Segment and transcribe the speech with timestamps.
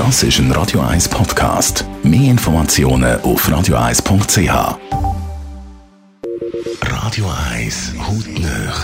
[0.00, 1.84] Das ist ein Radio 1 Podcast.
[2.02, 4.78] Mehr Informationen auf radio1.ch.
[6.80, 8.80] Radio 1 Hautnöch.